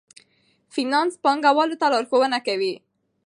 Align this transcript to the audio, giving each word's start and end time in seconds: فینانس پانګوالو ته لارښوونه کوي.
فینانس 0.73 1.13
پانګوالو 1.23 1.79
ته 1.81 1.85
لارښوونه 1.93 2.37
کوي. 2.47 2.73